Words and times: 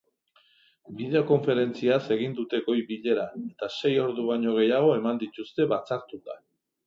Bideokonferentziaz 1.01 1.99
egin 2.15 2.33
dute 2.39 2.61
goi-bilera, 2.69 3.27
eta 3.51 3.69
sei 3.75 3.93
ordu 4.07 4.27
baino 4.33 4.57
gehiago 4.61 4.91
eman 5.03 5.23
dituzte 5.25 5.71
batzartuta. 5.75 6.41